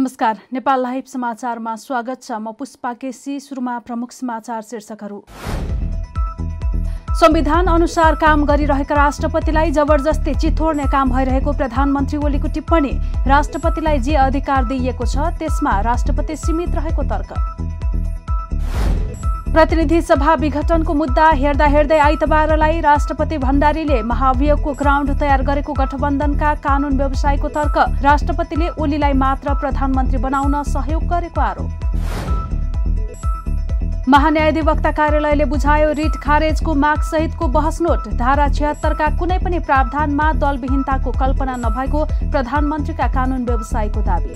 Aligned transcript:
नमस्कार 0.00 0.36
नेपाल 0.52 0.80
लाइभ 0.82 1.04
समाचारमा 1.06 1.74
स्वागत 1.76 2.22
छ 2.22 2.32
म 2.32 2.52
पुष्पा 2.58 2.92
केसी 3.00 3.38
सुरुमा 3.40 3.78
प्रमुख 3.86 4.12
समाचार 4.12 4.60
शीर्षकहरू। 4.68 5.18
संविधान 7.20 7.66
अनुसार 7.68 8.14
काम 8.22 8.44
गरिरहेका 8.46 8.94
राष्ट्रपतिलाई 8.96 9.70
जबरजस्ती 9.70 10.34
चितोड्ने 10.40 10.86
काम 10.92 11.10
भइरहेको 11.12 11.52
प्रधानमन्त्री 11.52 12.18
ओलीको 12.18 12.48
टिप्पणी 12.54 12.92
राष्ट्रपतिलाई 13.28 13.98
जे 14.00 14.14
अधिकार 14.24 14.64
दिइएको 14.72 15.06
छ 15.06 15.28
त्यसमा 15.38 15.80
राष्ट्रपति 15.90 16.36
सीमित 16.38 16.74
रहेको 16.80 17.02
तर्क। 17.12 17.36
प्रतिनिधि 19.52 20.00
सभा 20.02 20.34
विघटनको 20.40 20.94
मुद्दा 20.94 21.28
हेर्दा 21.36 21.66
हेर्दै 21.66 21.96
आइतबारलाई 21.98 22.80
राष्ट्रपति 22.80 23.38
भण्डारीले 23.38 24.02
महाभियोगको 24.02 24.72
ग्राउन्ड 24.72 25.10
तयार 25.20 25.42
गरेको 25.42 25.72
गठबन्धनका 25.74 26.52
कानून 26.66 26.96
व्यवसायको 26.96 27.48
तर्क 27.48 27.78
राष्ट्रपतिले 28.02 28.68
ओलीलाई 28.78 29.12
मात्र 29.22 29.54
प्रधानमन्त्री 29.60 30.18
बनाउन 30.22 30.54
सहयोग 30.64 31.02
गरेको 31.12 31.40
आरोप। 31.40 31.70
महान्यायाधिवक्ता 34.08 34.90
कार्यालयले 34.92 35.44
बुझायो 35.46 35.90
रिट 35.98 36.14
खारेजको 36.22 36.74
माग 36.76 37.00
सहितको 37.10 37.48
बहस 37.50 37.80
नोट 37.82 38.08
धारा 38.22 38.48
छिहत्तरका 38.50 39.06
कुनै 39.18 39.38
पनि 39.40 39.58
प्रावधानमा 39.66 40.32
दलविहीनताको 40.38 41.10
कल्पना 41.20 41.56
नभएको 41.66 42.04
प्रधानमन्त्रीका 42.22 43.06
कानून 43.12 43.44
व्यवसायीको 43.44 44.00
दावी। 44.02 44.34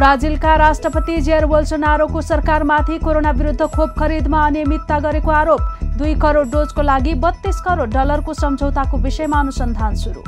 ब्राजिलका 0.00 0.54
राष्ट्रपति 0.56 1.20
जेयर 1.20 1.44
बोल्सोनारोको 1.46 2.20
सरकारमाथि 2.22 2.98
कोरोना 2.98 3.30
विरुद्ध 3.30 3.66
खोप 3.68 3.90
खरिदमा 3.98 4.40
अनियमितता 4.46 4.98
गरेको 4.98 5.30
आरोप। 5.30 5.60
दुई 5.98 6.14
करोड 6.16 6.50
डोजको 6.50 6.82
लागि 6.82 7.12
बत्तीस 7.20 7.60
करोड 7.60 7.90
डलरको 7.92 8.34
सम्झौताको 8.34 8.96
विषयमा 8.98 9.40
अनुसन्धान 9.40 9.94
सुरु। 9.94 10.22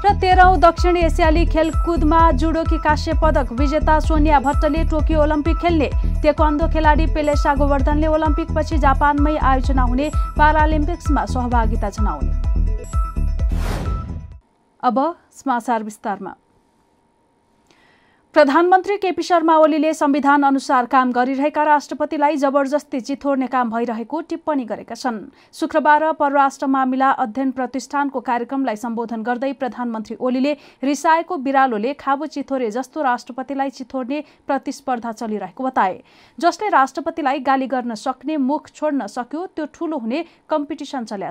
र 0.00 0.14
तेह्रौं 0.16 0.60
दक्षिण 0.60 0.96
एसियाली 0.96 1.44
खेलकुदमा 1.52 2.20
जुडोकी 2.40 2.78
काश्य 2.80 3.12
पदक 3.22 3.52
विजेता 3.60 4.00
सोनिया 4.00 4.40
भट्टले 4.40 4.84
टोकियो 4.88 5.22
ओलम्पिक 5.22 5.56
खेल्ने। 5.60 5.90
तेक्वान्दो 6.22 6.68
खेलाडी 6.72 7.06
पेलेसा 7.14 7.54
गोवर्धनले 7.60 8.06
ओलम्पिकपछि 8.08 8.78
जापानमै 8.80 9.36
आयोजना 9.36 9.82
हुने 9.84 10.10
पारालिम्पिक्समा 10.38 11.24
सहभागिता 11.28 11.88
जनाउने। 11.90 12.32
अब 14.82 14.96
समाचार 15.36 15.82
विस्तारमा। 15.82 16.34
प्रधानमन्त्री 18.34 18.96
केपी 18.96 19.22
शर्मा 19.22 19.56
ओलीले 19.58 19.92
संविधान 19.94 20.42
अनुसार 20.44 20.86
काम 20.86 21.12
गरिरहेका 21.12 21.62
राष्ट्रपतिलाई 21.64 22.36
जबरजस्ती 22.36 23.00
चिथोड्ने 23.00 23.46
काम 23.46 23.70
भइरहेको 23.70 24.20
टिप्पणी 24.30 24.64
गरेका 24.64 24.94
छन्। 24.94 25.18
शुक्रबार 25.54 26.12
परराष्ट्र 26.12 26.66
मामिला 26.66 27.10
अध्ययन 27.24 27.50
प्रतिष्ठानको 27.50 28.20
कार्यक्रमलाई 28.20 28.76
सम्बोधन 28.76 29.22
गर्दै 29.22 29.52
प्रधानमन्त्री 29.54 30.16
ओलीले 30.20 30.52
रिसाएको 30.82 31.36
बिरालोले 31.36 31.94
खाबो 31.98 32.26
चिथोरे 32.28 32.70
जस्तो 32.70 33.02
राष्ट्रपतिलाई 33.02 33.70
चिथोड्ने 33.70 34.22
प्रतिस्पर्धा 34.46 35.12
चलिरहेको 35.12 35.64
बताए। 35.64 35.98
जसले 36.38 36.68
राष्ट्रपतिलाई 36.70 37.40
गाली 37.42 37.66
गर्न 37.66 37.94
सक्ने 37.96 38.36
मुख 38.46 38.70
छोड्न 38.70 39.06
सक्यो 39.08 39.46
त्यो 39.48 39.66
ठूलो 39.74 39.98
हुने 39.98 40.24
कम्पिटिसन 40.48 41.04
चल्या 41.04 41.30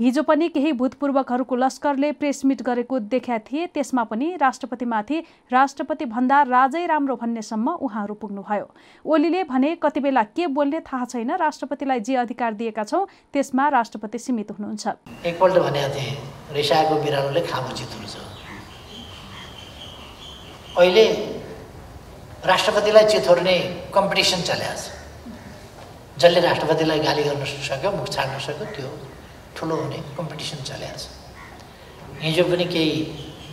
हिजो 0.00 0.22
पनि 0.22 0.48
केही 0.48 0.72
भूतपूर्वकहरूको 0.72 1.56
लस्करले 1.56 2.10
प्रेस 2.16 2.44
मिट 2.44 2.62
गरेको 2.64 2.98
देखा 3.12 3.36
थिए। 3.44 3.66
त्यसमा 3.68 4.04
पनि 4.08 4.36
राष्ट्रपतिमाथि 4.40 5.18
राष्ट्रपति 5.52 6.04
भन्दा 6.06 6.40
राजै 6.48 6.84
राम्रो 6.86 7.16
भन्नेसम्म 7.16 7.68
उहाँहरू 7.78 8.14
पुग्नुभयो। 8.16 8.66
ओलीले 9.04 9.42
भने 9.44 9.74
कति 9.76 10.00
बेला 10.00 10.22
के 10.32 10.46
बोल्ने 10.48 10.80
थाहा 10.88 11.04
छैन। 11.04 11.30
राष्ट्रपतिलाई 11.36 12.00
जे 12.00 12.14
अधिकार 12.16 12.54
दिएका 12.54 12.84
छौँ 12.84 13.06
त्यसमा 13.32 13.68
राष्ट्रपति 13.68 14.18
सीमित 14.18 14.50
हुनुहुन्छ। 14.50 14.84
एकपल्ट 15.26 15.54
बिरालोले 17.04 17.40
अहिले 20.70 21.04
राष्ट्रपतिलाई 22.46 23.04
चिथोर्ने 23.04 23.56
कम्पिटिसन 23.92 24.40
चलिरहेको 24.48 24.80
छ। 24.80 26.20
जसले 26.20 26.40
राष्ट्रपतिलाई 26.40 26.98
गाली 27.00 27.22
गर्न 27.22 27.44
सक्यो 27.44 27.90
मुख 27.92 28.08
छाड्न 28.08 28.38
सक्यो 28.40 28.66
त्यो 28.74 28.88
ठुलो 29.60 29.76
हुने 29.76 29.98
कम्पिटिसन 30.16 30.64
चलिरहेको 30.64 30.98
छ 30.98 32.22
हिजो 32.24 32.44
पनि 32.50 32.64
केही 32.72 32.92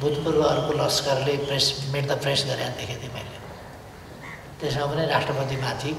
भूतपूर्वहरूको 0.01 0.73
लस्करले 0.79 1.34
प्रेस 1.47 1.66
मिट 1.94 2.06
द 2.07 2.18
प्रेस 2.23 2.44
गरेर 2.47 2.69
देखेको 2.79 3.01
थिएँ 3.01 3.13
मैले। 3.16 3.38
त्यसमा 4.59 4.85
पनि 4.91 5.06
राष्ट्रपतिमाथि 5.12 5.91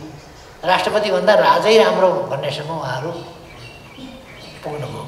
राष्ट्रपतिभन्दा 0.64 1.34
राजै 1.38 1.76
राम्रो 1.78 2.10
भन्नेसम्म 2.30 2.70
उहाँहरू 2.78 3.10
पुग्नुभयो। 4.62 5.04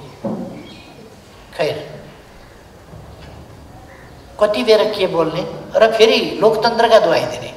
खैर 1.56 1.76
कति 4.40 4.62
बेर 4.64 4.82
के 4.94 5.06
बोल्ने 5.14 5.42
र 5.76 5.90
फेरि 5.96 6.18
लोकतन्त्रका 6.42 6.98
दुहाई 7.06 7.24
दिने। 7.32 7.50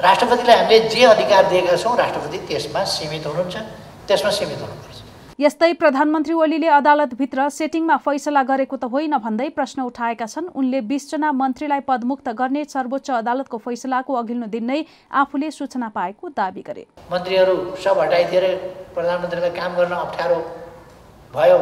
राष्ट्रपतिलाई 0.00 0.56
हामीले 0.56 0.78
जे 0.88 1.04
अधिकार 1.04 1.48
दिएका 1.50 1.76
छौँ 1.76 1.96
राष्ट्रपति 1.98 2.38
त्यसमा 2.48 2.84
सीमित 2.94 3.26
हुनुहुन्छ 3.26 3.56
त्यसमा 4.08 4.30
सीमित 4.38 4.60
हुनुपर्छ। 4.62 4.97
यस्तै 5.38 5.72
प्रधानमन्त्री 5.80 6.34
ओलीले 6.34 6.68
अदालतभित्र 6.76 7.42
सेटिङमा 7.56 7.96
फैसला 8.06 8.40
गरेको 8.46 8.76
त 8.76 8.90
होइन 8.94 9.12
भन्दै 9.22 9.46
प्रश्न 9.58 9.84
उठाएका 9.86 10.26
छन्। 10.26 10.48
उनले 10.50 10.80
बिसजना 10.90 11.30
मन्त्रीलाई 11.32 11.82
पदमुक्त 11.90 12.28
गर्ने 12.40 12.64
सर्वोच्च 12.72 13.10
अदालतको 13.18 13.58
फैसलाको 13.66 14.16
अघिल्लो 14.22 14.48
दिन 14.56 14.66
नै 14.70 14.80
आफूले 15.22 15.50
सूचना 15.58 15.88
पाएको 15.94 16.32
दावी 16.34 16.62
गरे। 16.66 16.84
मन्त्रीहरू 17.14 17.54
सब 17.78 18.02
हटाइदिएर 18.02 18.44
प्रधानमन्त्रीलाई 18.98 19.54
काम 19.60 19.78
गर्न 19.78 19.94
अप्ठ्यारो 20.00 20.42
भयो 21.34 21.58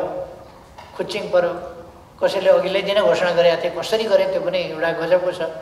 खुच्चिङ 0.97 1.31
पर्यो। 1.37 1.53
कसैले 2.17 2.51
अघिल्लै 2.57 2.83
दिन 2.89 3.05
घोषणा 3.05 3.31
गरेका 3.37 3.63
थिए 3.63 3.77
कसरी 3.77 4.05
गरे 4.09 4.33
त्यो 4.33 4.41
पनि 4.41 4.59
एउटा 4.73 4.91
गजबको 5.05 5.31
छ। 5.39 5.53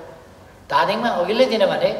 धादिङमा 0.70 1.16
अघिल्लै 1.20 1.46
दिन 1.50 1.70
भने 1.74 1.90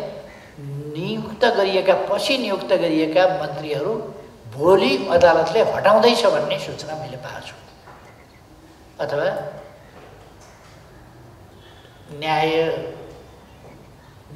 नियुक्त 0.94 1.54
गरिएका 1.58 1.94
पछि 2.06 2.34
नियुक्त 2.44 2.82
गरिएका 2.82 3.22
मन्त्रीहरू 3.40 3.94
भोलि 4.54 4.92
अदालतले 5.10 5.60
हटाउँदैछ 5.74 6.24
भन्ने 6.26 6.58
सूचना 6.64 6.94
मैले 7.02 7.16
पाएको 7.18 7.46
छु। 7.46 7.54
अथवा 9.02 9.28
न्याय 12.20 12.50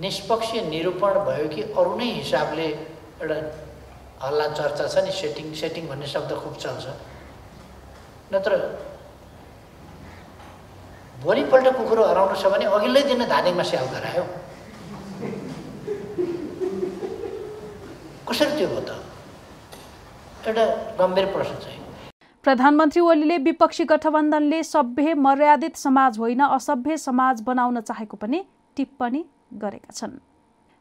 निष्पक्ष 0.03 0.51
निरूपण 0.75 1.15
भयो 1.29 1.47
कि 1.55 1.62
अरू 1.79 1.95
नै 1.97 2.09
हिसाबले 2.19 2.67
एउटा 3.23 3.39
हल्ला 4.23 4.47
चर्चा 4.59 4.87
छ 4.89 5.05
नि 5.06 5.12
सेटिङ 5.15 5.55
सेटिङ 5.55 5.87
भन्ने 5.89 6.06
शब्द 6.06 6.35
खुब 6.43 6.55
चल्छ। 6.59 6.87
नत्र 8.35 8.53
भोलिपल्ट 11.23 11.67
कुकुरो 11.79 12.03
हराउनु 12.05 12.35
छ 12.43 12.47
भने 12.53 12.65
अघिल्लै 12.67 13.03
दिन 13.11 13.23
धादिङमा 13.31 13.62
स्याउ 13.71 13.87
गरायो। 13.95 14.25
कसरी 18.29 18.53
त्यो 18.59 18.69
भयो 18.69 18.81
त? 18.83 18.98
एउटा 20.49 20.65
गम्भीर 20.99 21.27
प्रश्न 21.33 21.55
चाहिँ 21.63 21.77
प्रधानमन्त्री 22.45 23.01
ओलीले 23.03 23.37
विपक्षी 23.45 23.85
गठबन्धनले 23.85 24.63
सभ्य 24.65 25.15
मर्यादित 25.27 25.77
समाज 25.77 26.19
होइन 26.19 26.43
असभ्य 26.43 26.97
समाज 26.97 27.43
बनाउन 27.47 27.81
चाहेको 27.81 28.17
पनि 28.17 28.43
टिप्पणी 28.77 29.23
गरेका 29.63 29.93
छन्। 29.93 30.17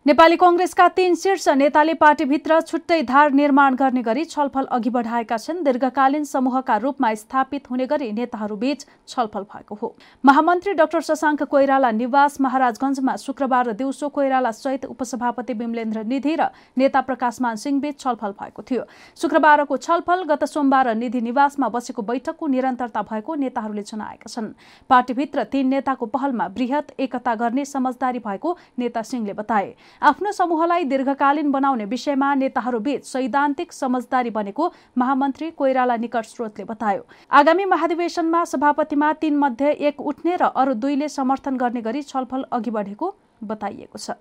नेपाली 0.08 0.36
कङ्ग्रेसका 0.38 0.88
तीन 0.98 1.16
शीर्ष 1.20 1.48
नेताले 1.52 1.94
पार्टीभित्र 1.94 2.60
छुट्टै 2.62 3.02
धार 3.04 3.32
निर्माण 3.34 3.76
गर्ने 3.76 4.02
गरी 4.02 4.24
छलफल 4.26 4.66
अघि 4.72 4.90
बढाएका 4.90 5.38
छन्। 5.38 5.64
दीर्घकालीन 5.64 6.24
समूहका 6.24 6.78
रूपमा 6.78 7.14
स्थापित 7.14 7.70
हुने 7.70 7.86
गरी 7.86 8.12
नेताहरूबीच 8.14 8.86
छलफल 9.08 9.44
भएको 9.46 9.76
हो। 9.76 9.90
महामन्त्री 10.24 10.74
डाक्टर 10.74 11.02
शशाङ्क 11.02 11.44
कोइराला 11.46 11.92
निवास 11.92 12.40
महाराजगंजमा 12.42 13.16
शुक्रबार 13.18 13.72
दिउँसो 13.74 14.10
कोइराला 14.10 14.52
सहित 14.54 14.86
उपसभापति 14.88 15.54
विमलेन्द्र 15.56 16.04
निधि 16.06 16.36
र 16.36 16.48
नेता 16.78 17.02
प्रकाशमान 17.02 17.56
सिंहबीच 17.58 18.00
छलफल 18.00 18.32
भएको 18.40 18.64
थियो। 18.64 18.88
शुक्रबारको 19.18 19.78
छलफल 19.80 20.24
गत 20.24 20.44
सोमबार 20.46 20.94
निधि 20.96 21.22
निवासमा 21.22 21.70
बसेको 21.70 22.02
बैठकको 22.04 22.48
निरन्तरता 22.48 23.02
भएको 23.12 23.36
नेताहरूले 23.44 23.84
जनाएका 23.84 24.32
छन्। 24.32 24.48
पार्टीभित्र 24.90 25.44
तीन 25.52 25.68
नेताको 25.68 26.06
पहलमा 26.08 26.48
वृहत 26.56 26.96
एकता 26.98 27.36
गर्ने 27.36 27.66
समझदारी 27.68 28.20
भएको 28.24 28.58
नेता 28.80 29.02
सिंहले 29.04 29.34
बताए। 29.36 29.76
आफ्नो 30.02 30.32
समूहलाई 30.32 30.84
दीर्घकालीन 30.86 31.52
बनाउने 31.52 31.86
विषयमा 31.88 32.34
नेताहरूबीच 32.36 33.06
सैद्धान्तिक 33.06 33.74
समझदारी 33.74 34.30
बनेको 34.30 34.72
महामन्त्री 34.98 35.50
कोइराला 35.52 35.96
निकट 35.98 36.26
स्रोतले 36.26 36.66
बतायो। 36.66 37.06
आगामी 37.32 37.66
महाधिवेशनमा 37.66 38.44
सभापतिमा 38.46 39.12
तीन 39.14 39.38
मध्ये 39.38 39.72
एक 39.90 40.02
उठ्ने 40.04 40.36
र 40.36 40.52
अरू 40.56 40.74
दुईले 40.76 41.10
समर्थन 41.10 41.58
गर्ने 41.58 41.82
गरी 41.82 42.02
छलफल 42.04 42.46
अघि 42.52 42.72
बढेको 42.72 43.14
बताइएको 43.44 43.98
छ। 43.98 44.12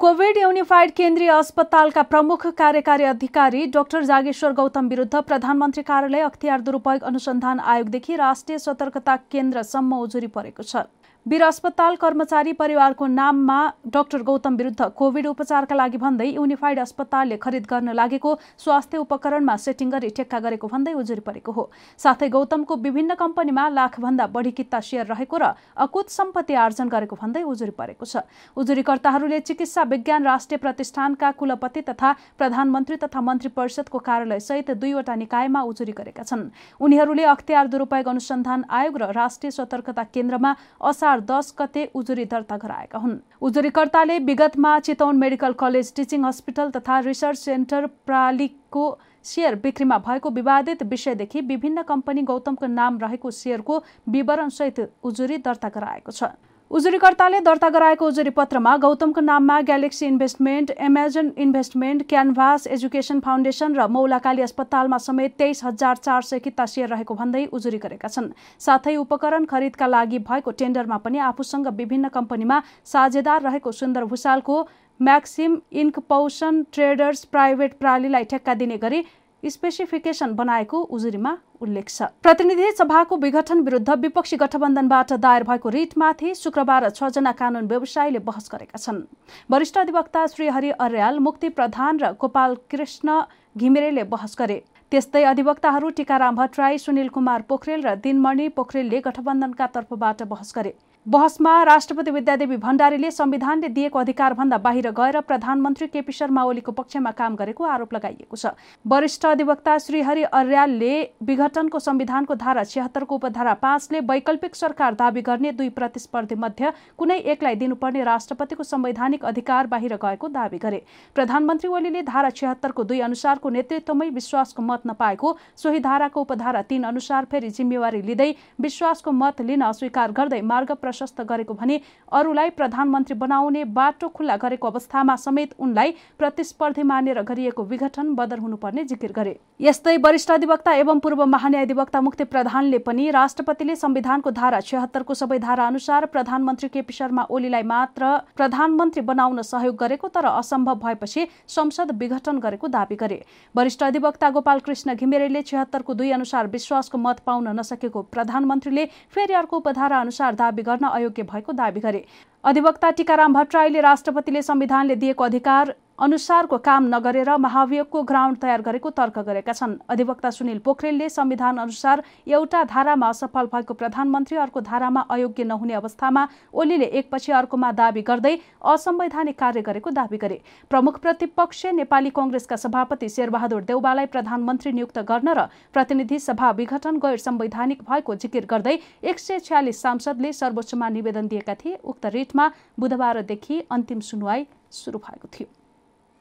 कोविड 0.00 0.36
युनिफाइड 0.36 0.90
केन्द्रीय 0.92 1.30
अस्पतालका 1.30 2.02
प्रमुख 2.04 2.46
कार्यकारी 2.56 3.04
अधिकारी 3.06 3.64
डाक्टर 3.72 4.02
जागेश्वर 4.04 4.52
गौतम 4.52 4.88
विरुद्ध 4.88 5.16
प्रधानमन्त्री 5.22 5.82
कार्यालय 5.82 6.20
अख्तियार 6.22 6.60
दुरूपयोग 6.60 7.02
अनुसन्धान 7.02 7.60
आयोगदेखि 7.64 8.16
राष्ट्रिय 8.16 8.58
सतर्कता 8.58 9.16
केन्द्रसम्म 9.32 9.98
उजुरी 9.98 10.26
परेको 10.28 10.62
छ। 10.62 10.84
वीर 11.26 11.42
अस्पताल 11.42 11.96
कर्मचारी 11.96 12.52
परिवारको 12.52 13.06
नाममा 13.06 13.56
डाक्टर 13.94 14.22
गौतम 14.22 14.56
विरुद्ध 14.56 14.84
कोविड 14.96 15.26
उपचारका 15.26 15.74
लागि 15.74 15.98
भन्दै 15.98 16.26
युनिफाइड 16.26 16.78
अस्पतालले 16.78 17.36
खरिद 17.36 17.64
गर्न 17.70 17.92
लागेको 17.92 18.34
स्वास्थ्य 18.64 18.98
उपकरणमा 18.98 19.56
सेटिङ 19.58 19.90
गरी 19.90 20.10
ठेक्का 20.16 20.38
गरेको 20.38 20.68
भन्दै 20.68 20.92
उजुरी 20.94 21.20
परेको 21.20 21.52
हो। 21.52 21.64
साथै 22.00 22.28
गौतमको 22.30 22.76
विभिन्न 22.76 23.14
कम्पनीमा 23.16 23.68
लाखभन्दा 23.70 24.26
बढी 24.28 24.50
किता 24.52 24.80
सेयर 24.80 25.06
रहेको 25.06 25.36
र 25.36 25.50
अकुत 25.76 26.10
सम्पत्ति 26.10 26.54
आर्जन 26.56 26.88
गरेको 26.94 27.16
भन्दै 27.16 27.42
उजुरी 27.44 27.74
परेको 27.74 28.06
छ। 28.06 28.22
उजुरीकर्ताहरूले 28.56 29.40
चिकित्सा 29.42 29.82
विज्ञान 29.84 30.24
राष्ट्रिय 30.24 30.62
प्रतिष्ठानका 30.62 31.30
कुलपति 31.42 31.82
तथा 31.90 32.12
प्रधानमन्त्री 32.38 32.96
तथा 33.02 33.20
मन्त्री 33.22 33.50
परिषदको 33.50 33.98
कार्यालय 33.98 34.40
सहित 34.46 34.70
दुईवटा 34.78 35.14
निकायमा 35.16 35.62
उजुरी 35.64 35.98
गरेका 35.98 36.22
छन्। 36.22 36.46
उनीहरूले 36.78 37.26
अख्तियार 37.26 37.66
दुरूपयोग 37.66 38.14
अनुसन्धान 38.14 38.64
आयोग 38.70 39.02
र 39.02 39.10
राष्ट्रिय 39.12 39.50
सतर्कता 39.50 40.08
केन्द्रमा 40.14 40.54
असार 40.86 41.14
दस 41.22 41.54
गते 41.58 41.84
उजुरी 41.94 42.24
दर्ता 42.24 42.56
गराएका 42.56 42.98
हुन्। 42.98 43.18
उजुरीकर्ताले 43.42 44.18
विगतमा 44.18 44.78
Chitwan 44.78 45.16
medical 45.16 45.52
college 45.52 45.92
teaching 45.94 46.24
hospital 46.24 46.70
तथा 46.70 46.98
रिसर्च 47.00 47.38
सेन्टर 47.38 47.86
प्रालिकको 48.06 48.86
सेयर 49.24 49.54
बिक्रीमा 49.54 49.98
भएको 49.98 50.30
विवादित 50.30 50.82
विषयदेखि 50.82 51.40
विभिन्न 51.42 51.82
कम्पनी 51.82 52.22
गौतमको 52.22 52.66
नाम 52.66 52.98
रहेको 52.98 53.30
सेयरको 53.30 53.82
विवरणसहित 54.08 54.80
उजुरी 55.02 55.38
दर्ता 55.38 55.68
गराएको 55.68 56.12
छ। 56.12 56.24
उजुरीकर्ताले 56.70 57.38
दर्ता 57.40 57.68
गराएको 57.70 58.06
उजुरी 58.06 58.30
पत्रमा 58.36 58.76
गौतमको 58.76 59.20
नाममा 59.20 59.60
galaxy 59.66 60.06
investment 60.06 60.70
Amazon 60.86 61.30
investment 61.38 62.02
canvas 62.08 62.66
education 62.76 63.20
foundation 63.26 63.74
र 63.74 63.86
मौलाकाली 63.88 64.42
अस्पतालमा 64.42 64.98
समेत 65.04 65.36
तेइस 65.38 65.62
हजार 65.64 65.96
चार 66.06 66.22
सय 66.30 66.38
किता 66.46 66.66
सेयर 66.72 66.88
रहेको 66.88 67.14
भन्दै 67.14 67.44
उजुरी 67.52 67.78
गरेका 67.84 68.08
छन्। 68.08 68.26
साथै 68.60 68.96
उपकरण 68.96 69.44
खरिदका 69.46 69.86
लागि 69.86 70.18
भएको 70.26 70.50
टेन्डरमा 70.58 70.98
पनि 71.06 71.18
आफूसँग 71.28 71.68
विभिन्न 71.78 72.08
कम्पनीमा 72.16 72.58
साझेदार 72.94 73.42
रहेको 73.42 73.72
सुन्दर 73.82 74.10
भूषालको 74.10 74.56
म्याक्सिम 75.00 75.56
इन्क 75.84 76.02
पौसन 76.08 76.62
ट्रेडर्स 76.72 77.24
प्राइभेट 77.30 77.78
प्रणालीलाई 77.78 78.28
ठेक्का 78.34 78.58
दिने 78.64 78.82
गरी 78.84 79.04
स्पेसिफिकेसन 79.50 80.34
बनाएको 80.34 80.78
उजुरीमा 80.90 81.36
उल्लेख 81.60 81.88
छ। 81.88 82.02
प्रतिनिधि 82.22 82.70
सभाको 82.72 83.16
विघटन 83.16 83.60
विरुद्ध 83.62 83.90
विपक्षी 83.96 84.36
गठबन्धनबाट 84.36 85.12
दायर 85.16 85.42
भएको 85.42 85.68
रिटमाथि 85.68 86.34
शुक्रबार 86.34 86.88
छजना 86.90 87.32
कानून 87.32 87.66
व्यवसायीले 87.66 88.18
बहस 88.20 88.48
गरेका 88.52 88.78
छन्। 88.78 89.02
वरिष्ठ 89.50 89.78
अधिवक्ता 89.78 90.26
श्रीहरि 90.28 90.70
अर्याल 90.78 91.18
मुक्ति 91.20 91.48
प्रधान 91.50 91.98
र 91.98 92.12
गोपाल 92.20 92.56
कृष्ण 92.70 93.20
घिमिरेले 93.56 94.02
बहस 94.06 94.36
गरे। 94.38 94.62
त्यस्तै 94.92 95.22
अधिवक्ताहरू 95.24 95.88
टीकाराम 95.90 96.36
भट्टराई 96.36 96.78
सुनिल 96.78 97.08
कुमार 97.08 97.42
पोखरेल 97.42 97.82
र 97.82 97.94
दिनमणि 97.98 98.48
पोखरेलले 98.50 99.00
गठबन्धनका 99.00 99.66
तर्फबाट 99.74 100.22
बहस 100.24 100.52
गरे। 100.56 100.74
बहसमा 101.06 101.62
राष्ट्रपति 101.62 102.10
विद्यादेवी 102.10 102.56
भण्डारीले 102.56 103.10
संविधानले 103.10 103.68
दिएको 103.68 103.98
अधिकारभन्दा 103.98 104.56
बाहिर 104.58 104.90
गएर 104.90 105.18
प्रधानमन्त्री 105.22 105.86
केपी 105.88 106.12
शर्मा 106.12 106.42
ओलीको 106.44 106.72
पक्षमा 106.72 107.10
काम 107.10 107.34
गरेको 107.36 107.64
आरोप 107.64 107.92
लगाइएको 107.94 108.36
छ। 108.36 108.50
वरिष्ठ 108.84 109.26
अधिवक्ता 109.26 109.76
श्रीहरि 109.78 110.22
अर्यालले 110.34 110.94
विघटनको 111.22 111.78
संविधानको 111.78 112.34
धारा 112.36 112.64
छिहत्तरको 112.64 113.14
उपधारा 113.14 113.52
पाँचले 113.56 114.00
वैकल्पिक 114.02 114.56
सरकार 114.56 114.94
दावी 114.94 115.22
गर्ने 115.22 115.52
दुई 115.52 115.68
प्रतिस्पर्धी 115.78 116.34
मध्ये 116.36 116.72
कुनै 116.98 117.18
एकलाई 117.28 117.54
दिनुपर्ने 117.54 118.02
राष्ट्रपतिको 118.02 118.62
संवैधानिक 118.64 119.24
अधिकार 119.24 119.66
बाहिर 119.68 119.94
गएको 119.96 120.28
दावी 120.30 120.58
गरे। 120.58 120.82
प्रधानमन्त्री 121.16 121.70
ओलीले 121.70 122.02
धारा 122.02 122.30
छिहत्तरको 122.32 122.84
दुई 122.84 123.00
अनुसारको 123.02 123.50
नेतृत्वमै 123.50 124.08
विश्वासको 124.10 124.62
मत 124.64 124.86
नपाएको 124.86 125.36
सोही 125.56 125.78
धाराको 125.86 126.20
उपधारा 126.20 126.62
तीन 126.64 126.82
अनुसार 126.84 127.30
फेरि 127.30 127.50
जिम्मेवारी 127.52 128.02
लिँदै 128.02 128.30
विश्वासको 128.60 129.12
मत 129.14 129.40
लिन 129.46 129.66
अस्वीकार 129.70 130.12
गर्दै 130.12 130.42
मार्ग 130.44 130.76
प्रशस्त 130.96 131.20
गरेको 131.22 131.54
भने 131.54 131.80
अरूलाई 132.12 132.50
प्रधानमन्त्री 132.56 133.14
बनाउने 133.18 133.64
बाटो 133.76 134.08
खुल्ला 134.08 134.36
गरेको 134.38 134.68
अवस्थामा 134.68 135.16
समेत 135.18 135.54
उनलाई 135.60 135.94
प्रतिस्पर्धी 136.18 136.82
मानेर 136.84 137.22
गरिएको 137.22 137.64
विघटन 137.64 138.14
बदर 138.14 138.38
हुनुपर्ने 138.38 138.84
जिकिर 138.84 139.12
गरे। 139.12 139.38
यस्तै 139.60 139.96
वरिष्ठ 139.96 140.30
अधिवक्ता 140.30 140.72
एवं 140.76 140.98
पूर्व 140.98 141.24
महान्यायाधिवक्ता 141.26 142.00
मुक्ति 142.00 142.24
प्रधानले 142.24 142.78
पनि 142.78 143.10
राष्ट्रपतिले 143.10 143.76
संविधानको 143.76 144.30
धारा 144.30 144.58
छिहत्तरको 144.60 145.14
सबै 145.14 145.38
धारा 145.38 145.66
अनुसार 145.66 146.06
प्रधानमन्त्री 146.06 146.68
केपी 146.68 146.92
शर्मा 146.92 147.24
ओलीलाई 147.30 147.62
मात्र 147.70 148.10
प्रधानमन्त्री 148.36 149.02
बनाउन 149.02 149.42
सहयोग 149.42 149.76
गरेको 149.76 150.08
तर 150.08 150.26
असम्भव 150.32 150.74
भएपछि 150.82 151.26
संसद 151.48 151.92
विघटन 152.02 152.38
गरेको 152.38 152.68
दावी 152.68 152.96
गरे। 152.96 153.18
वरिष्ठ 153.54 153.84
अधिवक्ता 153.84 154.30
गोपाल 154.30 154.60
कृष्ण 154.68 154.94
घिमिरेले 154.94 155.42
छिहत्तरको 155.44 155.94
दुई 155.94 156.10
अनुसार 156.18 156.46
विश्वासको 156.48 156.98
मत 156.98 157.24
पाउन 157.26 157.48
नसकेको 157.60 158.02
प्रधानमन्त्रीले 158.12 158.86
फेरि 159.10 159.40
अर्को 159.40 159.56
उपधारा 159.56 160.00
अनुसार 160.00 160.34
दावी 160.34 160.68
गर्न 160.68 160.86
अयोग्य 160.90 161.22
भएको 161.32 161.52
दावी 161.54 161.80
गरे। 161.80 162.04
अधिवक्ता 162.44 162.90
टीकाराम 162.92 163.32
भट्टराईले 163.34 163.80
राष्ट्रपतिले 163.90 164.42
संविधानले 164.42 164.96
दिएको 164.96 165.24
अधिकार 165.24 165.74
अनुसारको 165.98 166.56
काम 166.58 166.86
नगरेर 166.86 167.36
महाभियोगको 167.38 168.02
ग्राउन्ड 168.02 168.38
तयार 168.38 168.62
गरेको 168.62 168.90
तर्क 168.92 169.18
गरेका 169.18 169.52
छन्। 169.52 169.76
अधिवक्ता 169.88 170.30
सुनिल 170.30 170.58
पोखरेलले 170.60 171.08
संविधान 171.08 171.56
अनुसार 171.58 172.02
एउटा 172.28 172.62
धारामा 172.66 173.08
असफल 173.08 173.46
भएको 173.48 173.74
प्रधानमन्त्री 173.74 174.36
अर्को 174.38 174.60
धारामा 174.62 175.00
अयोग्य 175.10 175.44
नहुने 175.46 175.74
अवस्थामा 175.74 176.26
ओलीले 176.54 176.84
एकपछि 177.00 177.32
अर्कोमा 177.32 177.72
दावी 177.72 178.02
गर्दै 178.02 178.36
असंवैधानिक 178.66 179.38
कार्य 179.38 179.62
गरेको 179.62 179.90
दावी 179.92 180.16
गरे। 180.18 180.40
प्रमुख 180.70 180.98
प्रतिपक्ष 181.00 181.64
नेपाली 181.74 182.10
कंग्रेसका 182.12 182.56
सभापति 182.58 183.08
शेरबहादुर 183.08 183.62
देउबालाई 183.64 184.06
प्रधानमन्त्री 184.12 184.72
नियुक्त 184.72 184.98
गर्न 185.08 185.28
र 185.30 185.48
प्रतिनिधि 185.72 186.18
सभा 186.20 186.50
विघटन 186.52 186.96
गैर 187.00 187.16
संवैधानिक 187.18 187.82
भएको 187.82 188.14
जिकिर 188.16 188.46
गर्दै 188.46 188.78
एक 189.02 189.18
सय 189.18 189.38
छ्यालिस 189.40 189.82
सांसदले 189.82 190.32
सर्वोच्चमा 190.34 190.88
निवेदन 190.90 191.28
दिएका 191.28 191.54
थिए। 191.56 191.78
उक्त 191.84 192.06
रिटमा 192.12 192.50
बुधबारदेखि 192.80 193.60
अन्तिम 193.70 194.00
सुनवाई 194.02 194.46
सुरु 194.76 194.98
भएको 195.00 195.28
थियो। 195.32 195.48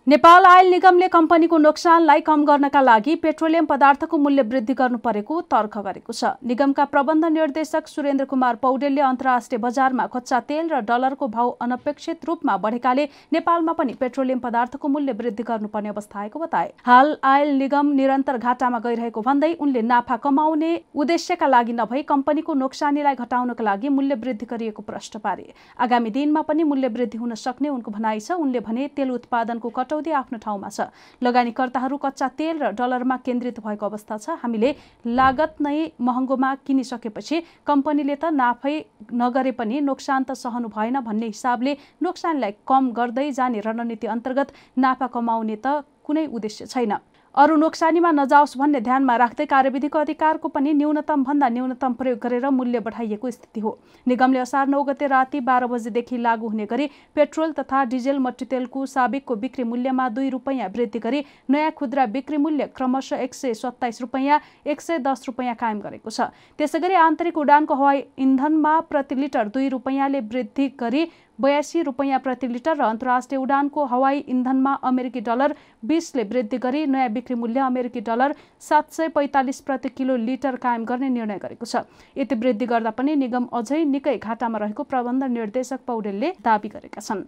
नेपाल 0.08 0.46
आयल 0.46 0.70
निगमले 0.70 1.08
कम्पनीको 1.08 1.58
नोक्सानलाई 1.58 2.22
कम 2.22 2.44
गर्नका 2.46 2.82
लागि 2.82 3.14
पेट्रोलियम 3.18 3.66
पदार्थको 3.66 4.18
मूल्य 4.18 4.42
वृद्धि 4.50 4.74
गर्नु 4.74 4.98
परेको 4.98 5.40
तर्क 5.44 5.78
गरेको 5.78 6.14
छ। 6.14 6.30
निगमका 6.46 6.84
प्रबन्ध 6.86 7.26
निर्देशक 7.28 7.88
सुरेन्द्र 7.88 8.26
कुमार 8.26 8.56
पौडेलले 8.62 9.02
अन्तर्राष्ट्रिय 9.02 9.60
बजारमा 9.60 10.06
कच्चा 10.08 10.40
तेल 10.42 10.70
र 10.70 10.82
डलरको 10.82 11.28
भाव 11.28 11.50
अनपेक्षित 11.60 12.26
रूपमा 12.26 12.58
बढेकाले 12.58 13.08
नेपालमा 13.34 13.74
पनि 13.74 13.94
पेट्रोलियम 13.96 14.44
पदार्थको 14.46 14.88
मूल्य 14.88 15.16
वृद्धि 15.16 15.44
गर्नुपर्ने 15.44 15.90
अवस्था 15.90 16.20
आएको 16.20 16.40
बताए। 16.40 16.70
हाल 16.86 17.18
आयल 17.24 17.56
निगम 17.58 17.92
निरन्तर 17.96 18.38
घाटामा 18.38 18.80
गइरहेको 18.86 19.22
भन्दै 19.22 19.52
उनले 19.60 19.82
नाफा 19.88 20.20
कमाउने 20.20 20.72
उद्देश्यका 20.96 21.48
लागि 21.48 21.74
नभई 21.82 22.02
कम्पनीको 22.14 22.54
नोक्सानीलाई 22.62 23.16
घटाउनका 23.18 23.64
लागि 23.64 23.90
मूल्य 23.98 24.22
वृद्धि 24.22 24.52
गरिएको 24.54 24.82
प्रश्न 24.84 25.26
पारे। 25.26 25.50
आगामी 25.80 26.10
दिनमा 26.12 26.46
पनि 26.46 26.70
मूल्य 26.70 26.94
वृद्धि 26.94 27.18
हुन 27.18 27.36
सक्ने 27.40 27.70
उनको 27.72 27.92
भनाइ 27.92 28.20
छ। 28.20 28.32
उनले 28.38 28.60
भने 28.62 28.88
तेल 28.94 29.18
उत्पादनको 29.18 29.70
कटौती 29.72 29.94
कटौती 29.96 30.12
आफ्नो 30.12 30.38
ठाउँमा 30.44 30.70
छ। 30.70 30.92
लगानीकर्ताहरू 31.24 31.98
कच्चा 31.98 32.28
तेल 32.36 32.56
र 32.60 32.66
डलरमा 32.76 33.18
केन्द्रित 33.24 33.60
भएको 33.64 33.86
अवस्था 33.86 34.16
छ। 34.20 34.28
हामीले 34.44 34.76
लागत 35.08 35.64
नै 35.64 35.96
महँगोमा 35.96 36.50
किनिसकेपछि 36.68 37.64
कम्पनीले 37.64 38.16
त 38.20 38.26
नाफै 38.36 38.76
नगरे 39.16 39.52
पनि 39.56 39.80
नोक्सान 39.82 40.24
त 40.28 40.32
सहनु 40.36 40.68
भएन 40.68 41.00
भन्ने 41.00 41.28
हिसाबले 41.32 41.72
नोक्सानलाई 42.04 42.52
कम 42.68 42.84
गर्दै 42.92 43.32
जाने 43.32 43.60
रणनीति 43.64 44.08
अन्तर्गत 44.08 44.50
नाफा 44.76 45.08
कमाउने 45.08 45.56
त 45.64 45.88
कुनै 46.04 46.26
उद्देश्य 46.28 46.66
छैन। 46.68 46.94
अरू 47.36 47.56
नोक्सानीमा 47.56 48.12
नजाओस् 48.12 48.56
भन्ने 48.58 48.80
ध्यानमा 48.82 49.16
राख्दै 49.18 49.46
कार्यविधिको 49.46 50.00
अधिकारको 50.00 50.48
पनि 50.50 50.74
न्यूनतम 50.74 51.24
भन्दा 51.24 51.48
न्यूनतम 51.52 51.94
प्रयोग 51.94 52.20
गरेर 52.24 52.50
मूल्य 52.50 52.80
बढाइएको 52.80 53.32
स्थिति 53.32 53.60
हो। 53.60 53.72
निगमले 54.08 54.40
असार 54.40 54.68
नौ 54.68 54.84
गते 54.84 55.08
राति 55.12 55.40
बाह्र 55.44 55.68
बजेदेखि 55.68 56.18
लागू 56.18 56.48
हुने 56.48 56.66
गरी 56.66 56.88
पेट्रोल 57.16 57.52
तथा 57.52 57.84
डिजेल 57.92 58.20
मट्टीतेलको 58.20 58.86
साबिकको 58.86 59.36
बिक्री 59.36 59.64
मूल्यमा 59.66 60.08
दुई 60.16 60.30
रुपियाँ 60.30 60.70
वृद्धि 60.70 61.00
गरी 61.00 61.24
नयाँ 61.52 61.72
खुद्रा 61.76 62.06
बिक्री 62.16 62.38
मूल्य 62.38 62.70
क्रमशः 62.72 63.26
एक 63.28 63.34
सय 63.36 63.54
सत्ताइस 63.56 64.02
रुपियाँ 64.02 64.40
एक 64.66 64.82
सय 64.82 65.00
दस 65.04 65.28
रुपियाँ 65.28 65.56
कायम 65.56 65.82
गरेको 65.82 66.10
छ। 66.10 66.32
त्यसै 66.56 66.80
गरी 66.80 66.96
आन्तरिक 67.04 67.38
उडानको 67.38 67.76
हवाई 67.76 68.04
इन्धनमा 68.18 68.80
प्रति 68.88 69.16
लिटर 69.16 69.52
दुई 69.52 69.68
रुपियाँले 69.76 70.20
वृद्धि 70.32 70.72
गरी 70.80 71.04
बयासी 71.40 71.82
रुपियाँ 71.82 72.20
प्रति 72.20 72.48
लिटर 72.48 72.78
र 72.78 72.82
अन्तर्राष्ट्रिय 72.84 73.40
उडानको 73.40 73.86
हवाई 73.86 74.20
इन्धनमा 74.28 74.74
अमेरिकी 74.84 75.22
डलर 75.22 75.56
बिसले 75.86 76.24
वृद्धि 76.26 76.58
गरी 76.58 76.86
नयाँ 76.88 77.10
बिक्री 77.12 77.36
मूल्य 77.36 77.60
अमेरिकी 77.62 78.02
डलर 78.02 78.36
सात 78.60 78.92
सय 78.92 79.08
पैँतालिस 79.12 79.62
प्रति 79.62 79.90
किलो 79.92 80.16
लिटर 80.18 80.56
कायम 80.58 80.86
गर्ने 80.86 81.10
निर्णय 81.10 81.40
गरेको 81.40 81.66
छ। 81.66 81.84
यति 82.18 82.36
वृद्धि 82.36 82.66
गर्दा 82.66 82.92
पनि 82.92 83.16
निगम 83.16 83.46
अझै 83.54 83.84
निकै 83.86 84.18
घाटामा 84.18 84.58
रहेको 84.58 84.84
प्रबन्ध 84.86 85.24
निर्देशक 85.24 85.80
पौडेलले 85.88 86.32
दावी 86.42 86.70
गरेका 86.70 87.02
छन्। 87.02 87.24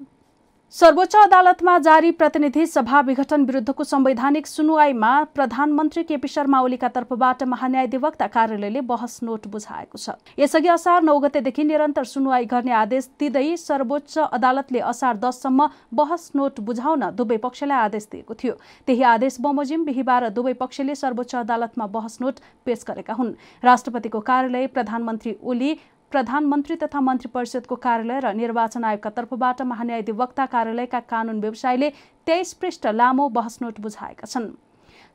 सर्वोच्च 0.73 1.15
अदालतमा 1.15 1.77
जारी 1.79 2.09
प्रतिनिधि 2.11 2.65
सभा 2.67 2.99
विघटन 3.01 3.43
विरुद्धको 3.45 3.83
संवैधानिक 3.83 4.47
सुनवाईमा 4.47 5.11
प्रधानमन्त्री 5.35 6.03
केपी 6.03 6.27
शर्मा 6.27 6.59
ओलीका 6.61 6.87
तर्फबाट 6.87 7.43
महान्यायाधिवक्ता 7.43 8.27
कार्यालयले 8.27 8.81
बहस 8.83 9.19
नोट 9.23 9.47
बुझाएको 9.47 9.97
छ। 9.97 10.09
यसअघि 10.39 10.67
असार 10.67 11.01
नौ 11.03 11.17
गतेदेखि 11.19 11.63
निरन्तर 11.63 12.03
सुनवाई 12.03 12.45
गर्ने 12.45 12.71
आदेश 12.73 13.09
दिँदै 13.19 13.55
सर्वोच्च 13.57 14.17
अदालतले 14.19 14.79
असार 14.91 15.15
दससम्म 15.17 15.69
बहस 15.93 16.31
नोट 16.35 16.59
बुझाउन 16.61 17.09
दुवै 17.15 17.37
पक्षलाई 17.39 17.79
आदेश 17.79 18.07
दिएको 18.11 18.33
थियो। 18.35 18.53
त्यही 18.87 19.03
आदेश 19.15 19.37
बमोजिम 19.41 19.85
बिहिबार 19.85 20.29
दुवै 20.29 20.53
पक्षले 20.59 20.95
सर्वोच्च 20.97 21.35
अदालतमा 21.37 21.85
बहस 21.87 22.17
नोट 22.21 22.43
पेश 22.65 22.83
गरेका 22.87 23.13
हुन्। 23.13 23.35
राष्ट्रपतिको 23.63 24.19
कार्यालय 24.19 24.67
प्रधानमन्त्री 24.67 25.37
ओली 25.41 25.77
प्रधानमन्त्री 26.11 26.75
तथा 26.75 26.99
मन्त्री 27.01 27.29
परिषदको 27.33 27.75
कार्यालय 27.75 28.19
र 28.19 28.33
निर्वाचन 28.33 28.83
आयोगका 28.83 29.09
तर्फबाट 29.09 29.61
महान्यायाधिवक्ता 29.61 30.45
कार्यालयका 30.45 30.99
कानुन 31.09 31.39
व्यवसायले 31.41 31.89
तेइस 32.27 32.53
पृष्ठ 32.53 32.87
लामो 32.95 33.27
बहस 33.29 33.59
नोट 33.61 33.79
बुझाएका 33.81 34.25
छन्। 34.25 34.47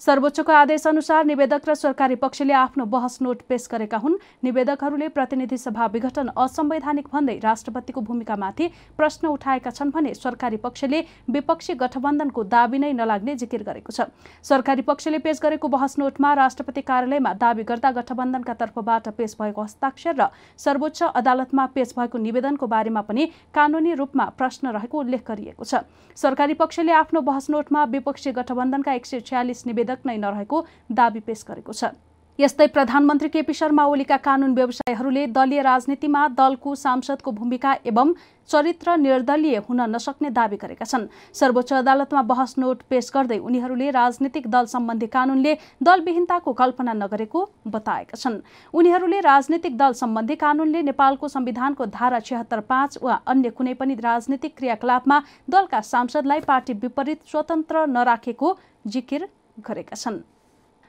सर्वोच्चको 0.03 0.53
आदेश 0.53 0.87
अनुसार 0.87 1.25
निवेदक 1.25 1.69
र 1.69 1.75
सरकारी 1.77 2.15
पक्षले 2.19 2.53
आफ्नो 2.53 2.85
बहस 2.91 3.19
नोट 3.23 3.43
पेश 3.49 3.67
गरेका 3.71 3.99
हुन्। 3.99 4.15
निवेदकहरूले 4.43 5.09
प्रतिनिधि 5.09 5.57
सभा 5.57 5.87
विघटन 5.87 6.29
असंवैधानिक 6.35 7.07
भन्दै 7.07 7.39
राष्ट्रपतिको 7.39 8.01
भूमिकामाथि 8.03 8.67
प्रश्न 8.99 9.29
उठाएका 9.29 9.71
छन् 9.71 9.93
भने 9.95 10.15
सरकारी 10.15 10.57
पक्षले 10.59 11.01
विपक्षी 11.31 11.75
गठबन्धनको 11.79 12.43
दावी 12.45 12.79
नै 12.79 12.93
नलाग्ने 12.93 13.35
जिकिर 13.37 13.63
गरेको 13.63 13.93
छ। 13.93 14.11
सरकारी 14.43 14.83
पक्षले 14.83 15.19
पेश 15.23 15.39
गरेको 15.39 15.69
बहस 15.71 15.95
नोटमा 15.99 16.35
राष्ट्रपति 16.35 16.83
कार्यालयमा 16.83 17.33
दावी 17.39 17.63
गर्दा 17.63 17.91
गठबन्धनका 17.93 18.55
तर्फबाट 18.59 19.09
पेश 19.15 19.37
भएको 19.39 19.63
हस्ताक्षर 19.63 20.19
र 20.19 20.29
सर्वोच्च 20.59 21.15
अदालतमा 21.15 21.67
पेश 21.79 21.95
भएको 21.95 22.19
निवेदनको 22.19 22.67
बारेमा 22.67 23.07
पनि 23.07 23.29
कानूनी 23.55 23.95
रूपमा 24.03 24.27
प्रश्न 24.35 24.75
रहेको 24.75 24.99
उल्लेख 24.99 25.23
गरिएको 25.31 25.63
छ। 25.63 25.87
सरकारी 26.19 26.59
पक्षले 26.59 26.93
आफ्नो 26.99 27.21
बहस 27.23 27.51
नोटमा 27.51 27.85
विपक्षी 27.95 28.33
गठबन्धनका 28.35 28.93
एक 28.93 29.07
सय 29.07 29.21
छ्यालिस 29.23 29.67
निवेदन 29.67 29.91
नै 30.07 30.17
नरहेको 30.17 30.65
दावी 30.91 31.21
पेश 31.21 31.45
गरेको 31.49 31.73
छ। 31.73 31.93
यस्तै 32.39 32.67
प्रधानमन्त्री 32.67 33.29
केपी 33.29 33.53
शर्मा 33.55 33.85
ओलीका 33.87 34.17
कानून 34.17 34.53
व्यवसायीहरूले 34.55 35.27
दलीय 35.37 35.63
राजनीतिमा 35.63 36.21
दलको 36.37 36.75
सांसदको 36.75 37.31
भूमिका 37.31 37.73
एवं 37.85 38.13
चरित्र 38.49 38.97
निर्दलीय 38.97 39.57
हुन 39.69 39.81
नसक्ने 39.95 40.31
दावी 40.31 40.57
गरेका 40.57 40.85
छन्। 40.85 41.05
सर्वोच्च 41.35 41.73
अदालतमा 41.73 42.23
बहस 42.23 42.55
नोट 42.59 42.83
पेश 42.89 43.11
गर्दै 43.15 43.39
उनीहरूले 43.39 43.91
राजनीतिक 43.91 44.49
दल 44.49 44.65
सम्बन्धी 44.65 45.07
कानूनले 45.07 45.53
दलविहीनताको 45.83 46.53
कल्पना 46.53 46.93
नगरेको 46.95 47.45
बताएका 47.69 48.17
छन्। 48.17 48.41
उनीहरूले 48.75 49.21
राजनीतिक 49.21 49.77
दल 49.77 49.93
सम्बन्धी 49.93 50.37
कानूनले 50.37 50.83
नेपालको 50.83 51.29
संविधानको 51.29 51.87
धारा 51.93 52.21
छिहत्तर 52.21 52.61
पाँच 52.73 52.99
वा 53.03 53.21
अन्य 53.29 53.51
कुनै 53.51 53.75
पनि 53.75 53.95
राजनीतिक 54.01 54.57
क्रियाकलापमा 54.57 55.23
दलका 55.51 55.81
सांसदलाई 55.93 56.41
पार्टी 56.49 56.73
विपरीत 56.81 57.21
स्वतन्त्र 57.29 57.87
नराखेको 57.93 58.57
जिकिर 58.89 59.29
गरेका 59.59 59.97
छन्। 59.97 60.21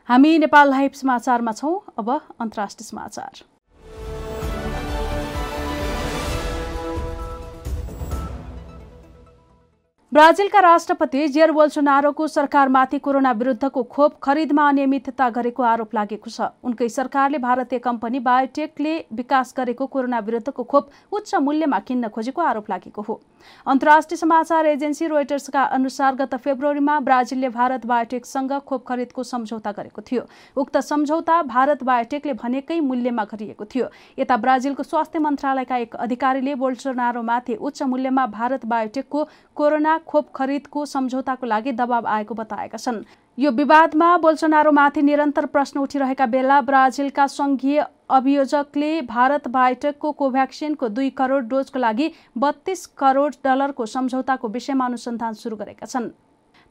हामी 0.10 0.38
नेपाल 0.38 0.70
लाइभ 0.70 0.91
समाचारमा 0.91 1.51
छौँ। 1.51 1.79
अब 2.00 2.10
अन्तर्राष्ट्रिय 2.39 2.86
समाचार। 2.86 3.52
ब्राजिलका 10.13 10.60
राष्ट्रपति 10.60 11.27
जेयर 11.27 11.51
बोल्सोनारोको 11.51 12.27
सरकारमाथि 12.27 12.98
कोरोना 13.00 13.32
विरुद्धको 13.32 13.84
खोप 13.84 14.20
खरिदमा 14.24 14.67
अनियमितता 14.70 15.29
गरेको 15.29 15.63
आरोप 15.63 15.96
लागेको 15.96 16.29
छ। 16.29 16.50
उनकै 16.63 16.89
सरकारले 16.91 17.38
भारतीय 17.39 17.79
कम्पनी 17.82 18.20
बायोटेकले 18.22 18.93
विकास 19.12 19.53
गरेको 19.58 19.86
कोरोना 19.88 20.20
विरुद्धको 20.22 20.63
खोप 20.63 20.89
उच्च 21.12 21.36
मूल्यमा 21.38 21.79
किन्न 21.82 22.08
खोजेको 22.10 22.41
आरोप 22.43 22.70
लागेको 22.70 23.01
हो। 23.01 23.20
अन्तर्राष्ट्रिय 23.67 24.17
समाचार 24.17 24.65
एजेन्सी 24.65 25.08
रोइटर्सका 25.08 25.63
अनुसार 25.74 26.15
गत 26.15 26.36
फेब्रुअरीमा 26.36 27.00
ब्राजिलले 27.01 27.50
भारत 27.50 27.86
बायोटेकसँग 27.86 28.53
खोप 28.67 28.86
खरिदको 28.88 29.24
सम्झौता 29.24 29.72
गरेको 29.72 30.01
थियो। 30.03 30.22
उक्त 30.55 30.77
सम्झौता 30.84 31.41
भारत 31.50 31.84
बायोटेकले 31.84 32.34
भनेकै 32.36 32.79
मूल्यमा 32.82 33.24
गरिएको 33.34 33.65
थियो। 33.65 33.88
यता 34.20 34.38
ब्राजिलको 34.38 34.84
स्वास्थ्य 34.84 35.20
मन्त्रालयका 35.20 35.77
एक 35.79 35.96
अधिकारीले 35.98 36.55
बोल्सोनारोमाथि 36.55 37.55
उच्च 37.58 37.84
मूल्यमा 37.86 38.25
भारत 38.38 38.65
बायोटेकको 38.67 39.27
कोरोना 39.58 39.98
खोप 40.07 40.31
खरिदको 40.36 40.86
सम्झौताको 40.86 41.48
लागि 41.48 41.72
दबाव 41.74 42.07
आएको 42.07 42.36
बताएका 42.36 42.77
छन्। 42.77 43.03
यो 43.38 43.51
विवादमा 43.51 44.10
बोल्सोनारोमाथि 44.17 45.01
निरन्तर 45.01 45.45
प्रश्न 45.48 45.79
उठिरहेका 45.79 46.25
बेला 46.27 46.60
ब्राजिलका 46.63 47.27
संघीय 47.27 47.83
अभियोजकले 48.10 48.91
भारत 49.03 49.48
बायोटेकको 49.50 50.12
कोभ्याक्सिनको 50.13 50.89
दुई 50.89 51.10
करोड 51.17 51.48
डोजको 51.50 51.79
लागि 51.79 52.12
बत्तीस 52.38 52.86
करोड 52.98 53.33
डलरको 53.43 53.86
सम्झौताको 53.88 54.48
विषयमा 54.50 54.86
अनुसन्धान 54.86 55.33
सुरु 55.36 55.55
गरेका 55.55 55.86
छन्। 55.86 56.12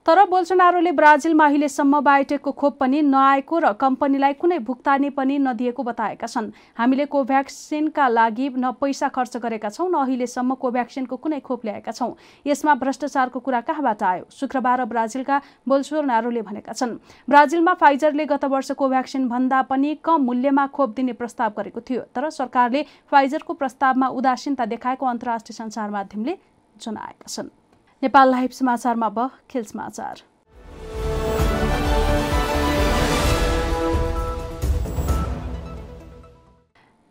तर 0.06 0.24
बोल्सोनारोले 0.26 0.90
ब्राजिलमा 0.92 1.44
अहिलेसम्म 1.46 2.00
बायोटेकको 2.02 2.52
खोप 2.52 2.78
पनि 2.78 3.02
नआएको 3.02 3.58
र 3.58 3.72
कम्पनीलाई 3.78 4.32
कुनै 4.34 4.58
भुक्तानी 4.60 5.10
पनि 5.14 5.38
नदिएको 5.38 5.82
बताएका 5.82 6.26
छन्। 6.26 6.50
हामीले 6.74 7.06
कोभ्याक्सिनका 7.06 8.08
लागि 8.08 8.48
न 8.50 8.72
पैसा 8.82 9.08
खर्च 9.08 9.36
गरेका 9.38 9.70
छौँ 9.70 9.86
न 9.86 10.02
अहिलेसम्म 10.02 10.54
कोभ्याक्सिनको 10.58 11.16
कुनै 11.16 11.40
खोप 11.46 11.64
ल्याएका 11.64 11.92
छौँ। 11.92 12.10
यसमा 12.46 12.74
भ्रष्टाचारको 12.82 13.38
कुरा 13.38 13.60
कहाँबाट 13.62 14.02
आयो? 14.02 14.26
शुक्रबार 14.32 14.84
ब्राजिलका 14.90 15.40
बोल्सोनारोले 15.68 16.42
भनेका 16.42 16.72
छन्। 16.74 16.98
ब्राजिलमा 17.30 17.74
फाइजरले 17.78 18.26
गत 18.26 18.44
वर्ष 18.50 18.70
कोभ्याक्सिन 18.74 19.28
भन्दा 19.30 19.62
पनि 19.70 19.94
कम 20.02 20.18
मूल्यमा 20.26 20.66
खोप 20.74 20.98
दिने 20.98 21.12
प्रस्ताव 21.14 21.54
गरेको 21.56 21.80
थियो 21.86 22.02
तर 22.10 22.30
सरकारले 22.32 22.84
फाइजरको 23.06 23.52
प्रस्तावमा 23.54 24.08
उदासीनता 24.18 24.66
देखाएको 24.66 25.06
अन्तर्राष्ट्रिय 25.06 25.62
सञ्चार 25.62 25.90
माध्यमले 25.90 26.38
जनाएका 26.76 27.28
छन्। 27.28 27.61
नेपाल 28.02 28.30
लाइभ 28.30 28.50
समाचारमा 28.50 29.06
अब 29.06 29.30
खेल 29.50 29.64
समाचार। 29.64 30.22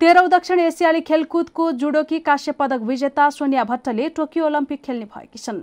तेह्रौँ 0.02 0.30
दक्षिण 0.30 0.60
एसियाली 0.60 1.02
खेलकुदको 1.06 1.72
जुडोकी 1.72 2.20
काश्य 2.20 2.52
पदक 2.52 2.82
विजेता 2.84 3.30
सोनिया 3.30 3.64
भट्टले 3.64 4.08
टोकियो 4.10 4.46
ओलम्पिक 4.46 4.82
खेल्ने 4.84 5.06
भएकी 5.06 5.38
छन्। 5.38 5.60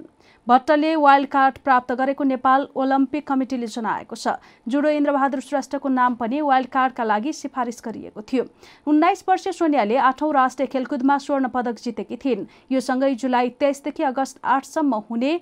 भट्टले 0.47 0.95
वाइल्ड 0.97 1.29
कार्ड 1.29 1.59
प्राप्त 1.65 1.93
गरेको 1.93 2.25
नेपाल 2.25 2.69
ओलम्पिक 2.77 3.27
कमिटीले 3.27 3.67
जनाएको 3.67 4.17
छ। 4.17 4.39
जुडो 4.69 4.89
इन्द्रबहादुर 4.91 5.41
श्रेष्ठको 5.41 5.89
नाम 5.91 6.15
पनि 6.15 6.41
वाइल्ड 6.41 6.71
कार्डका 6.71 7.05
लागि 7.05 7.33
सिफारिस 7.33 7.83
गरिएको 7.85 8.23
थियो। 8.23 8.45
उन्नाइस 8.87 9.25
वर्षीय 9.29 9.53
सोनियाले 9.53 9.97
आठौँ 10.07 10.33
राष्ट्रिय 10.33 10.67
खेलकुदमा 10.71 11.19
स्वर्ण 11.19 11.49
पदक 11.51 11.83
जितेकी 11.83 12.17
थिइन्। 12.17 12.47
यो 12.71 12.81
सँगै 12.81 13.15
जुलाई 13.17 13.51
तेइसदेखि 13.59 14.03
अगस्त 14.05 14.41
आठसम्म 14.47 15.03
हुने 15.11 15.33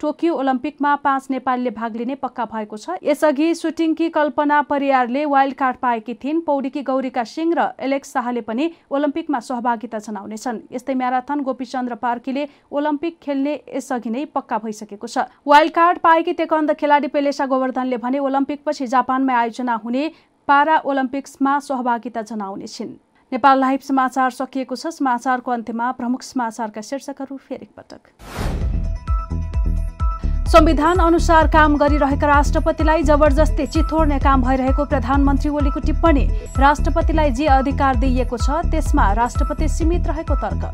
टोकियो 0.00 0.34
ओलम्पिकमा 0.34 0.94
पाँच 0.96 1.26
नेपालीले 1.30 1.70
भाग 1.70 1.96
लिने 1.96 2.14
पक्का 2.14 2.44
भएको 2.46 2.76
छ। 2.76 2.90
यसअघि 3.02 3.54
सुटिङकी 3.54 4.08
कल्पना 4.08 4.60
परियारले 4.62 5.24
वाइल्ड 5.26 5.54
कार्ड 5.58 5.76
पाएकी 5.76 6.14
थिइन्। 6.14 6.40
पौडीकी 6.40 6.82
गौरीका 6.82 7.24
सिंह 7.26 7.54
र 7.58 7.66
एलेक्स 7.82 8.12
शाहले 8.12 8.40
पनि 8.40 8.70
ओलम्पिकमा 8.90 9.40
सहभागिता 9.40 9.98
जनाउनेछन्। 9.98 10.60
यस्तै 10.72 10.94
म्याराथन 10.94 11.40
गोपीचन्द्र 11.42 11.94
पार्कीले 11.98 12.46
ओलम्पिक 12.70 13.18
खेल्ने 13.18 13.54
यसअघि 13.74 14.10
नै 14.10 14.24
पक्का 14.30 14.58
भइसकेको 14.62 15.06
छ। 15.08 15.26
वाइल्ड 15.42 15.74
कार्ड 15.74 15.98
पाएकी 15.98 16.32
तेकन्द 16.38 16.72
खेलाडी 16.78 17.08
पेलेसा 17.10 17.46
गोवर्धनले 17.50 17.98
भने 17.98 18.18
ओलम्पिकपछि 18.22 18.86
जापानमै 18.86 19.34
आयोजना 19.34 19.74
हुने 19.82 20.10
पारा 20.48 20.78
ओलम्पिक्समा 20.86 21.58
सहभागिता 21.66 22.22
जनाउनेछिन्। 22.22 22.96
नेपाल 23.32 23.60
लाइभ 23.60 23.80
समाचार 23.82 24.30
सकिएको 24.30 24.76
छ। 24.76 24.94
समाचारको 24.94 25.50
अन्त्यमा 25.50 25.92
प्रमुख 25.98 26.22
समाचारका 26.22 26.80
शीर्षकहरू 26.86 27.36
फेरि 27.42 27.68
पटक। 27.74 28.77
संविधान 30.48 30.98
अनुसार 30.98 31.46
काम 31.52 31.76
गरिरहेका 31.76 32.26
राष्ट्रपतिलाई 32.26 33.02
जबरजस्ती 33.04 33.66
चिथोड्ने 33.66 34.18
काम 34.18 34.42
भइरहेको 34.42 34.84
प्रधानमन्त्री 34.84 35.50
ओलीको 35.50 35.80
टिप्पणी 35.80 36.24
राष्ट्रपतिलाई 36.58 37.30
जे 37.32 37.46
अधिकार 37.46 37.96
दिइएको 37.96 38.36
छ 38.38 38.64
त्यसमा 38.70 39.12
राष्ट्रपति 39.12 39.68
सीमित 39.68 40.06
रहेको 40.08 40.34
तर्क। 40.36 40.64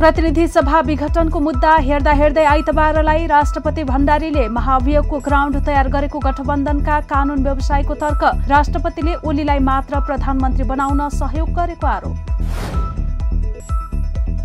प्रतिनिधि 0.00 0.46
सभा 0.48 0.80
विघटनको 0.82 1.40
मुद्दा 1.40 1.76
हेर्दा 1.86 2.12
हेर्दै 2.12 2.44
आइतबारलाई 2.44 3.26
राष्ट्रपति 3.28 3.84
भण्डारीले 3.86 4.48
महाभियोगको 4.50 5.18
ग्राउन्ड 5.22 5.64
तयार 5.66 5.88
गरेको 5.88 6.18
गठबन्धनका 6.18 7.00
कानून 7.08 7.42
व्यवसायको 7.44 7.94
तर्क 8.02 8.30
राष्ट्रपतिले 8.50 9.14
ओलीलाई 9.24 9.58
मात्र 9.70 10.00
प्रधानमन्त्री 10.06 10.64
बनाउन 10.68 11.08
सहयोग 11.10 11.54
गरेको 11.54 11.86
आरोप। 11.86 12.81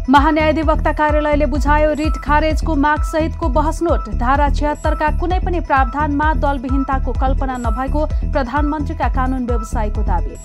महान्यायाधिवक्ता 0.10 0.92
कार्यालयले 0.94 1.46
बुझायो 1.46 1.94
रिट 1.94 2.18
खारेजको 2.24 2.76
माग 2.76 3.02
सहितको 3.04 3.48
बहस 3.52 3.82
नोट 3.84 4.08
धारा 4.16 4.48
छिहत्तरका 4.50 5.10
कुनै 5.20 5.40
पनि 5.40 5.60
प्रावधानमा 5.62 6.28
दलविहीनताको 6.44 7.12
कल्पना 7.14 7.58
नभएको 7.58 8.06
प्रधानमन्त्रीका 8.32 9.10
कानून 9.16 9.46
व्यवसायीको 9.46 10.04
दावी। 10.04 10.36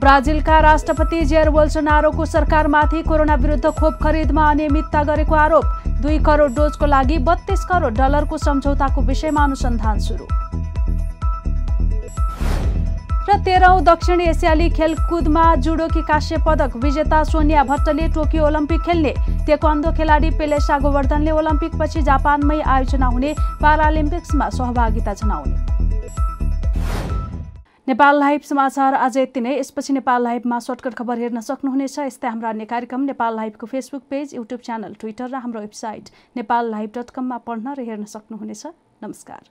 ब्राजिलका 0.00 0.58
राष्ट्रपति 0.60 1.24
जेयर 1.24 1.50
बोल्सोनारोको 1.50 2.24
सरकारमाथि 2.26 3.02
कोरोना 3.02 3.34
विरुद्ध 3.40 3.70
खोप 3.70 3.98
खरिदमा 4.02 4.50
अनियमितता 4.50 5.02
गरेको 5.04 5.34
आरोप। 5.36 5.64
दुई 6.02 6.18
करोड 6.28 6.54
डोजको 6.54 6.86
लागि 6.86 7.18
बत्तीस 7.24 7.64
करोड 7.64 7.96
डलरको 7.96 8.38
सम्झौताको 8.38 9.00
विषयमा 9.02 9.44
अनुसन्धान 9.44 9.98
सुरु। 9.98 10.24
र 10.24 10.59
तेह्रौँ 13.40 13.80
दक्षिण 13.82 14.20
एसियाली 14.20 14.68
खेलकुदमा 14.70 15.44
जुडोकी 15.64 16.02
काश्य 16.06 16.36
पदक 16.46 16.76
विजेता 16.76 17.22
सोनिया 17.24 17.62
भट्टले 17.64 18.08
टोकियो 18.14 18.46
ओलम्पिक 18.46 18.80
खेल्ने। 18.86 19.12
तेक्वान्दो 19.46 19.92
खेलाडी 19.96 20.30
पेलेसा 20.38 20.78
गोवर्धनले 20.78 21.30
ओलम्पिकपछि 21.30 22.02
जापानमै 22.02 22.60
आयोजना 22.60 23.06
हुने 23.06 23.30
पारालिम्पिक्समा 23.62 24.48
सहभागिता 24.50 25.14
जनाउने। 25.14 25.56
नेपाल 27.88 28.18
लाइभ 28.20 28.40
समाचार 28.44 28.94
आज 28.94 29.16
यति 29.18 29.40
नै। 29.40 29.58
यसपछि 29.58 29.92
नेपाल 29.92 30.22
लाइभमा 30.22 30.58
सर्टकट 30.60 30.94
खबर 30.94 31.18
हेर्न 31.18 31.40
सक्नुहुनेछ। 31.40 31.98
यस्तै 31.98 32.28
हाम्रो 32.28 32.48
अन्य 32.48 32.64
कार्यक्रम 32.64 33.00
Nepal 33.04 33.36
लाइभको 33.36 33.66
Facebook 33.66 34.02
page 34.10 34.34
YouTube 34.34 34.60
channel 34.60 34.92
Twitter 35.00 35.28
र 35.28 35.40
हाम्रो 35.40 35.60
वेबसाइट 35.60 36.10
नेपाल 36.36 36.70
लाइभ 36.70 36.90
डट 36.98 37.10
कममा 37.10 37.38
पढ्न 37.48 37.74
र 37.74 37.88
हेर्न 37.88 38.04
सक्नुहुनेछ। 38.04 38.66
नमस्कार। 39.02 39.42